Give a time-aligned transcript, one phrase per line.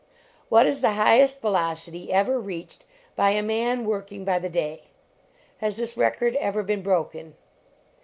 [0.49, 4.85] What is the high est velocity ever reached by a man working by the day?
[5.61, 7.35] lias this record ever been broken